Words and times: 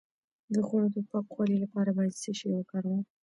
د 0.53 0.55
خوړو 0.67 0.87
د 0.95 0.97
پاکوالي 1.09 1.57
لپاره 1.63 1.89
باید 1.97 2.19
څه 2.21 2.31
شی 2.39 2.47
وکاروم؟ 2.51 3.01